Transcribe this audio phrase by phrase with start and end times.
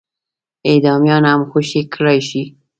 [0.69, 2.43] اعدامیان هم خوشي کړای شي.